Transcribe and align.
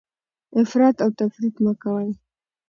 افراط 0.61 0.95
او 1.03 1.09
تفریط 1.19 1.55
مه 1.63 1.73
کوئ. 1.81 2.09